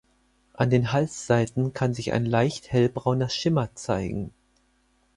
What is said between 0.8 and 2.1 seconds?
Halsseiten kann